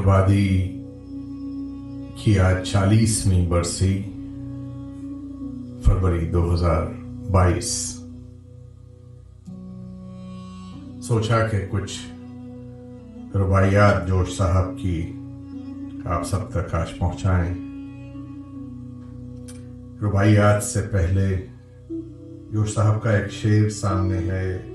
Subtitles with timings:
[0.00, 0.82] جوش ملہبادی
[2.16, 4.02] کی آج چالیسویں برسی
[5.84, 6.86] فروری دو ہزار
[7.30, 8.00] بائیس۔
[11.02, 12.00] سوچا کہ کچھ
[13.34, 15.12] روایات جوش صاحب کی
[16.04, 17.54] آپ سب تک آج پہنچائیں۔
[20.02, 21.46] روایات سے پہلے
[22.50, 24.69] جوش صاحب کا ایک شعر سامنے ہے۔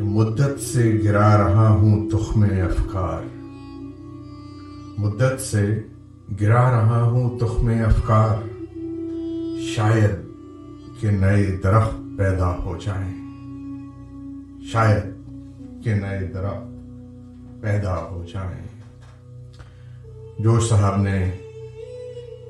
[0.00, 3.22] کہ مدت سے گرا رہا ہوں تخم افکار۔
[4.98, 5.82] مدت سے
[6.40, 8.36] گرا رہا ہوں تخم افکار۔
[9.60, 10.10] شاید
[11.00, 13.14] کہ نئے درخت پیدا ہو جائیں۔
[14.62, 15.02] شاید
[15.84, 16.66] کہ نئے درخت
[17.60, 18.66] پیدا ہو جائیں۔
[20.38, 21.30] جوش صاحب نے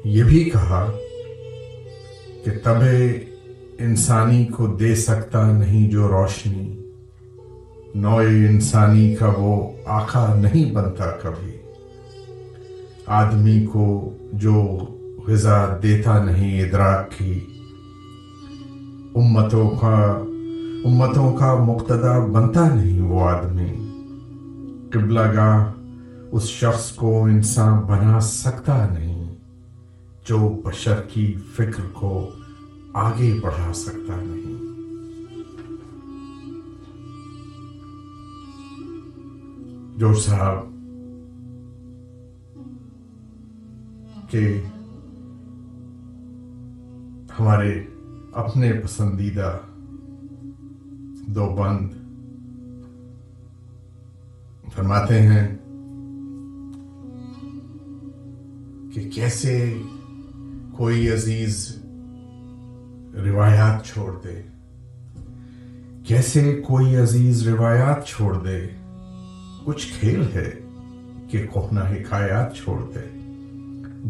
[0.04, 0.92] یہ بھی کہا
[2.44, 2.94] کہ طبع
[3.78, 6.79] انسانی کو دے سکتا نہیں جو روشنی۔
[7.94, 11.52] نوع انسانی کا وہ آقا نہیں بنتا کبھی۔
[13.06, 14.78] آدمی کو جو
[15.26, 17.40] غذا دیتا نہیں، ادراک کی۔
[19.14, 20.24] امتوں کا
[20.84, 23.72] امتوں کا مقتدا بنتا نہیں وہ آدمی۔
[24.92, 25.72] قبلہ گاہ
[26.32, 29.34] اس شخص کو انسان بنا سکتا نہیں۔
[30.28, 32.30] جو بشر کی فکر کو
[32.94, 34.49] آگے بڑھا سکتا نہیں۔
[40.00, 40.54] جو صاحب
[44.30, 44.62] کہ
[47.38, 47.84] ہمارے
[48.32, 49.58] اپنے پسندیدہ
[51.26, 51.88] دو بند
[54.74, 55.56] فرماتے ہیں
[58.94, 59.78] کہ کیسے
[60.76, 61.76] کوئی عزیز
[63.14, 64.42] روایات چھوڑ دے،
[66.04, 68.68] کیسے کوئی عزیز روایات چھوڑ دے
[69.64, 70.50] کچھ کھیل ہے
[71.30, 73.18] کہ کوہنا حکایات چھوڑ دے۔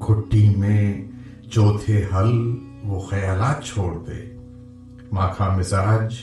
[0.08, 1.04] گھٹی میں
[1.44, 4.36] جو تھے حل وہ خیالات چھوڑ دے۔
[5.12, 6.14] ماں کا مزاج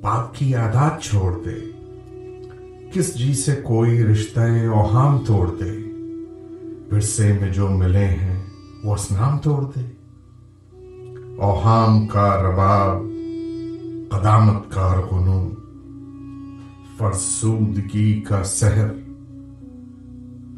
[0.00, 1.54] باپ کی عادات چھوڑ دے۔
[2.92, 5.78] کس جی سے کوئی رشتہ اوہام توڑ دے۔
[6.92, 8.42] ورثے میں جو ملے ہیں
[8.84, 9.90] وہ اسنام توڑ دے۔
[11.36, 13.02] اوہام کا رباب،
[14.08, 15.35] قدامت کا رغنو
[16.98, 18.88] فرسودگی کا سحر۔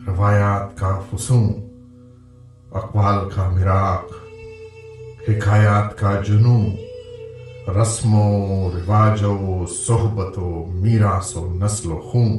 [0.07, 1.53] روایات کا فسون
[2.73, 4.05] اقوال کا مراق،
[5.29, 6.65] حکایات کا جنو
[7.81, 12.39] رسم و رواج و صحبت و میراث و نسل و خون۔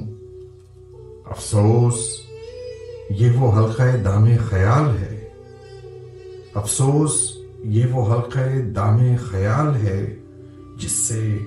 [1.26, 1.96] افسوس،
[3.10, 5.30] یہ وہ حلقہ دام خیال ہے۔
[6.56, 10.16] افسوس، یہ وہ حلقہ دام خیال ہے
[10.78, 11.38] جس سے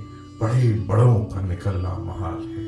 [0.42, 2.62] بڑے بڑوں کا نکلنا محال ہے۔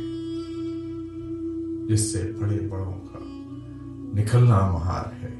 [1.88, 3.18] جس سے بڑے بڑوں کا
[4.14, 5.34] نکلنا محال ہے۔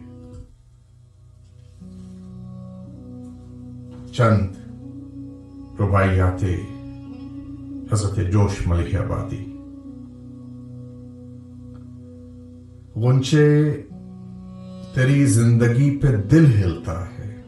[4.12, 4.56] چند
[5.80, 6.44] رباعیات
[7.92, 9.44] حضرت جوش ملک آبادی۔
[12.96, 13.82] گنچے
[14.94, 17.42] تیری زندگی پہ دل ہلتا ہے۔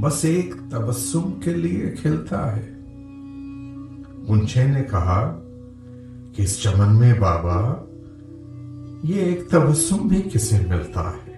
[0.00, 2.81] بس ایک تبسم کے لیے کھلتا ہے۔
[4.30, 5.40] گنچے نے کہا
[6.36, 7.84] کہ اس چمن میں بابا،
[9.02, 11.32] یہ ایک تبسم بھی کسے ملتا ہے۔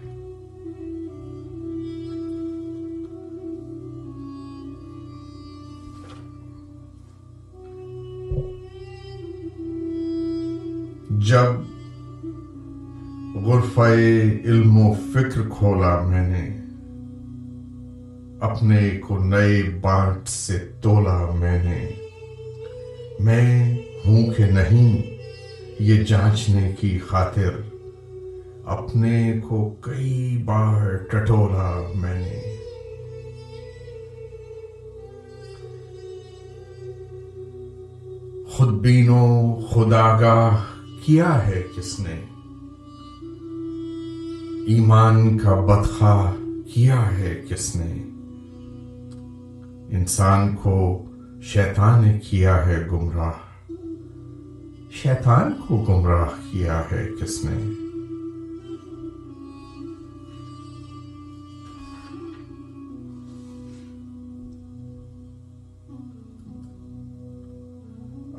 [11.10, 11.52] جب
[13.44, 13.94] غرفہ
[14.44, 16.60] علم و فکر کھولا میں نے،
[18.40, 22.03] اپنے کو نئے بانٹ سے تولا میں نے۔
[23.20, 25.02] میں ہوں کہ نہیں،
[25.78, 27.50] یہ جانچنے کی خاطر۔
[28.64, 32.56] اپنے کو کئی بار ٹٹولا میں نے۔
[38.48, 40.56] خود بینو خداگاہ
[41.04, 42.20] کیا ہے کس نے؟
[44.66, 46.32] ایمان کا بدخواہ
[46.74, 48.02] کیا ہے کس نے؟
[49.96, 51.04] انسان کو
[51.46, 53.32] شیطان نے کیا ہے گمراہ؟
[54.90, 57.56] شیطان کو گمراہ کیا ہے کس نے؟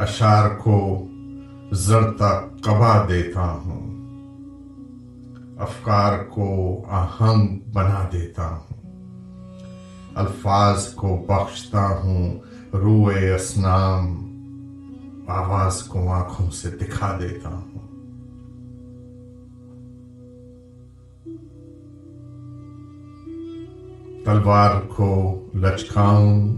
[0.04, 1.08] اشار کو
[1.72, 3.96] زرتا کبا دیتا ہوں۔
[5.60, 8.92] افکار کو آہنگ بنا دیتا ہوں۔
[10.16, 14.26] الفاظ کو بخشتا ہوں۔ روئے اسنام
[15.28, 17.76] آواز کو آنکھوں سے دکھا دیتا ہوں۔
[24.26, 26.56] تلوار کو لچکاؤں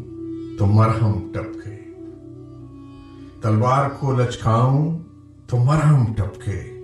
[0.59, 1.75] تو مرہم ٹپکے۔
[3.41, 4.99] تلوار کو لچکاؤں
[5.47, 6.81] تو مرہم ٹپکے۔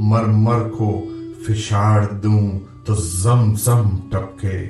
[0.00, 1.04] مر مر کو
[1.46, 2.50] فشار دوں
[2.84, 4.68] تو زم زم ٹپکے۔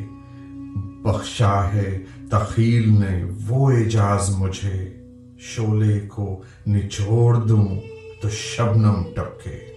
[1.03, 4.95] بخشا ہے تخیل نے وہ اجاز مجھے
[5.39, 7.69] شولے کو نچوڑ دوں
[8.23, 9.69] تو شبنم ٹپکے۔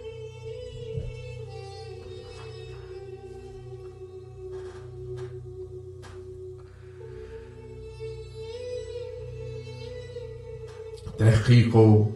[11.17, 12.07] تحقیق و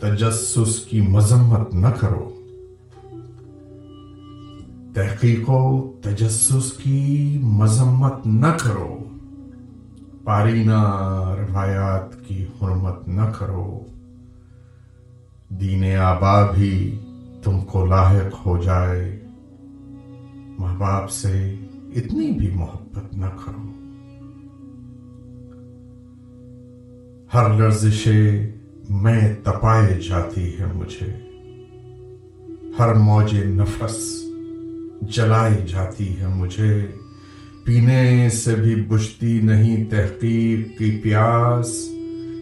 [0.00, 2.32] تجسس کی مذمت نہ کرو۔
[4.94, 8.98] تحقیق و تجسس کی مذمت نہ کرو۔
[10.26, 10.80] پارینہ
[11.38, 13.80] روایات کی حرمت نہ کرو۔
[15.48, 17.00] دین آبا بھی
[17.42, 19.20] تم کو لاحق ہو جائے۔
[20.58, 21.54] ماں باپ سے
[21.96, 23.70] اتنی بھی محبت نہ کرو۔
[27.34, 28.08] ہر لرزش
[28.90, 31.14] میں تپائے جاتی ہے مجھے۔
[32.78, 34.24] ہر موج نفس
[35.02, 36.92] جلائی جاتی ہے مجھے۔
[37.66, 41.88] پینے سے بھی بجھتی نہیں تحقیق کی پیاس،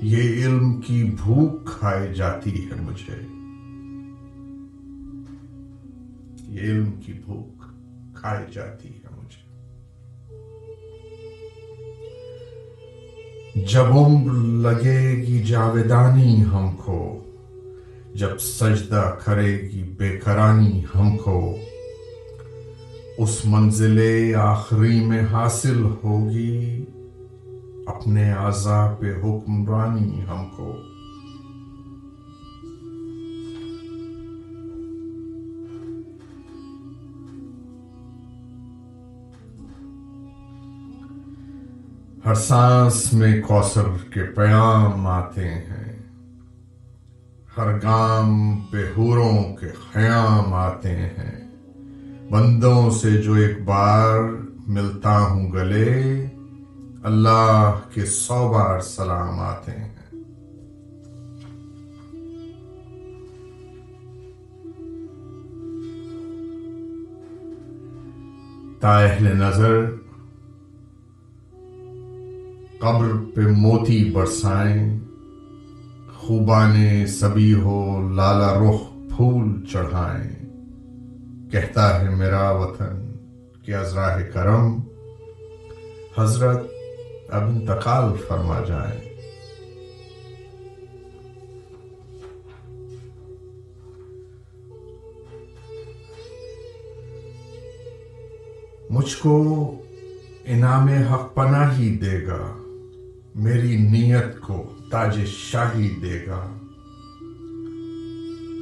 [0.03, 3.15] یہ علم کی بھوک کھائی جاتی ہے مجھے۔
[6.49, 7.63] یہ علم کی بھوک
[8.15, 9.45] کھائی جاتی ہے مجھے۔
[13.73, 17.25] جب عمر لگے گی جاویدانی ہم کو،
[18.15, 21.59] جب سجدہ کرے گی بے کرانی ہم کو
[23.19, 24.01] اس منزل
[24.35, 26.85] آخری میں حاصل ہوگی۔
[27.87, 30.77] اپنے عذاب حکمرانی ہم کو۔
[42.27, 45.99] ہر سانس میں کوثر کے پیام آتے ہیں۔
[47.57, 51.44] ہر گام پہ حوروں کے خیام آتے ہیں۔
[52.31, 54.19] بندوں سے جو ایک بار
[54.67, 56.27] ملتا ہوں گلے،
[57.03, 59.95] اللہ کے سو بار سلام آتے ہیں۔
[68.81, 69.85] تاہل نظر،
[72.79, 74.99] قبر پہ موتی برسائیں،
[76.15, 78.81] خوبانے سبھی ہو لالا رخ
[79.17, 80.44] پھول چڑھائیں۔
[81.53, 83.13] کہتا ہے میرا وطن
[83.63, 84.81] کہ ازراہ کرم۔
[86.19, 86.71] حضرت
[87.29, 89.15] اب انتقال فرما جائیں۔
[98.91, 99.75] مجھ کو
[100.45, 102.57] انعام حق پناہ ہی دے گا۔
[103.35, 106.57] میری نیت کو تاج شاہی دے گا۔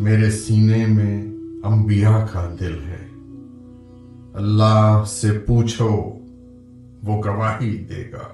[0.01, 1.32] میرے سینے میں
[1.62, 3.09] انبیاء کا دل ہے۔
[4.35, 5.88] اللہ سے پوچھو،
[7.02, 8.33] وہ گواہی دے گا۔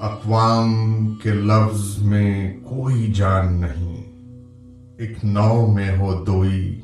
[0.00, 0.74] اقوام
[1.22, 4.12] کے لفظ میں کوئی جان نہیں،
[4.98, 6.80] ایک نو میں ہو دوئی،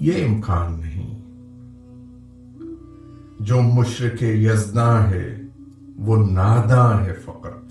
[0.00, 1.20] یہ امکان نہیں۔
[3.40, 5.40] جو مشرق یزداں ہے،
[5.96, 7.67] وہ ناداں ہے فقط۔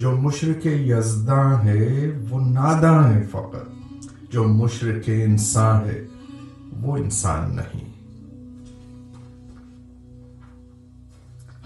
[0.00, 3.70] جو مشرق یزداں ہے، وہ ناداں ہے فقط۔
[4.30, 6.06] جو مشرق انسان ہے،
[6.72, 7.90] وہ انسان نہیں۔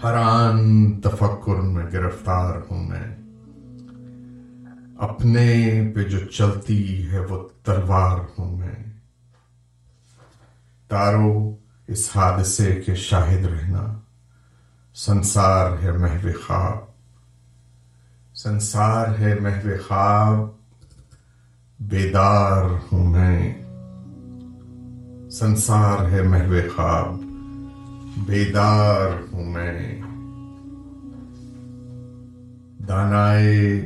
[0.03, 3.15] ہر آن تفکر میں گرفتار ہوں میں۔
[4.97, 8.93] اپنے پہ جو چلتی ہے، وہ تلوار ہوں میں۔
[10.87, 11.55] تارو،
[11.87, 13.99] اس حادثے کے شاہد رہنا۔
[14.95, 16.84] سنسار ہے، محو خواب۔
[18.35, 20.37] سنسار ہے محو خواب،
[21.79, 23.53] بیدار ہوں میں۔
[25.29, 27.15] سنسار ہے محو خواب،
[28.17, 30.01] بیدار ہوں میں۔
[32.87, 33.81] دانائے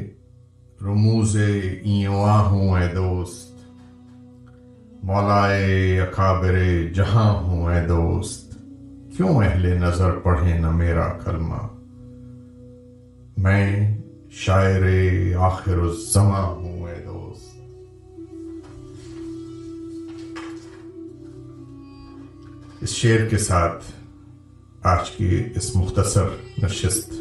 [0.81, 1.37] رموز
[1.83, 3.55] ایواں ہوں اے دوست،
[5.03, 6.55] مولائے اکابر
[6.93, 8.53] جہاں ہوں اے دوست۔
[9.17, 11.67] کیوں اہل نظر پڑھے نہ میرا کلمہ؟
[13.37, 13.98] میں
[14.31, 14.81] شاعر
[15.35, 17.57] آخر الزما ہوں اے دوست۔
[22.81, 23.83] اس شعر کے ساتھ
[24.83, 26.25] آج کی اس مختصر
[26.63, 27.13] نشست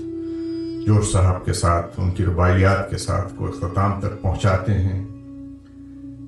[0.86, 5.06] جوش صاحب کے ساتھ، ان کی رباعیات کے ساتھ کو اختتام تک پہنچاتے ہیں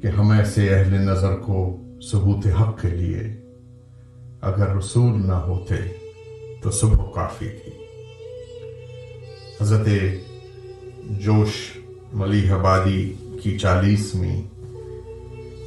[0.02, 3.20] کہ ہم ایسے اہل نظر کو ثبوت حق کے لیے
[4.40, 5.74] اگر رسول نہ ہوتے
[6.62, 7.72] تو صبح کافی تھی۔
[9.60, 9.88] حضرت
[11.08, 11.78] جوش
[12.12, 14.42] ملی آبادی کی چالیسویں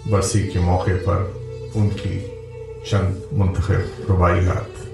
[0.09, 1.25] برسی کے موقع پر
[1.75, 2.19] ان کی
[2.91, 4.92] چند منتخب رباعیات۔